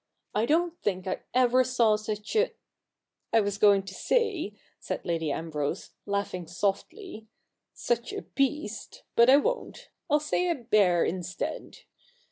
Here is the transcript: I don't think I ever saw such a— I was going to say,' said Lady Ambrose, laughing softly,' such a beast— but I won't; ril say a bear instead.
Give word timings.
I 0.33 0.47
don't 0.47 0.81
think 0.81 1.05
I 1.05 1.19
ever 1.35 1.63
saw 1.63 1.95
such 1.95 2.35
a— 2.35 2.53
I 3.33 3.39
was 3.39 3.59
going 3.59 3.83
to 3.83 3.93
say,' 3.93 4.55
said 4.79 5.05
Lady 5.05 5.31
Ambrose, 5.31 5.91
laughing 6.07 6.47
softly,' 6.47 7.27
such 7.87 8.11
a 8.11 8.23
beast— 8.23 9.03
but 9.15 9.29
I 9.29 9.37
won't; 9.37 9.89
ril 10.09 10.19
say 10.19 10.49
a 10.49 10.55
bear 10.55 11.05
instead. 11.05 11.81